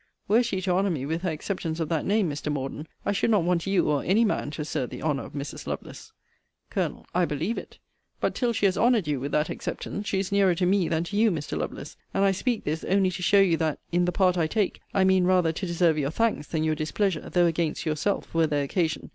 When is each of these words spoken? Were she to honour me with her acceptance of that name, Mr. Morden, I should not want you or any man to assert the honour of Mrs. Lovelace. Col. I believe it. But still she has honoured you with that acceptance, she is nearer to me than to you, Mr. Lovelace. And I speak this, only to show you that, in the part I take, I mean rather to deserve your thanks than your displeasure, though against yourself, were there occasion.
Were 0.27 0.41
she 0.41 0.61
to 0.61 0.71
honour 0.71 0.89
me 0.89 1.05
with 1.05 1.21
her 1.21 1.29
acceptance 1.29 1.79
of 1.79 1.87
that 1.89 2.07
name, 2.07 2.27
Mr. 2.27 2.51
Morden, 2.51 2.87
I 3.05 3.11
should 3.11 3.29
not 3.29 3.43
want 3.43 3.67
you 3.67 3.87
or 3.87 4.03
any 4.03 4.25
man 4.25 4.49
to 4.49 4.63
assert 4.63 4.89
the 4.89 5.03
honour 5.03 5.21
of 5.25 5.33
Mrs. 5.33 5.67
Lovelace. 5.67 6.11
Col. 6.71 7.05
I 7.13 7.25
believe 7.25 7.59
it. 7.59 7.77
But 8.19 8.35
still 8.35 8.51
she 8.51 8.65
has 8.65 8.79
honoured 8.79 9.07
you 9.07 9.19
with 9.19 9.31
that 9.33 9.51
acceptance, 9.51 10.07
she 10.07 10.17
is 10.17 10.31
nearer 10.31 10.55
to 10.55 10.65
me 10.65 10.87
than 10.87 11.03
to 11.03 11.15
you, 11.15 11.29
Mr. 11.29 11.55
Lovelace. 11.55 11.97
And 12.15 12.23
I 12.25 12.31
speak 12.31 12.63
this, 12.63 12.83
only 12.83 13.11
to 13.11 13.21
show 13.21 13.41
you 13.41 13.57
that, 13.57 13.77
in 13.91 14.05
the 14.05 14.11
part 14.11 14.39
I 14.39 14.47
take, 14.47 14.81
I 14.91 15.03
mean 15.03 15.25
rather 15.25 15.51
to 15.51 15.67
deserve 15.67 15.99
your 15.99 16.09
thanks 16.09 16.47
than 16.47 16.63
your 16.63 16.73
displeasure, 16.73 17.29
though 17.29 17.45
against 17.45 17.85
yourself, 17.85 18.33
were 18.33 18.47
there 18.47 18.63
occasion. 18.63 19.09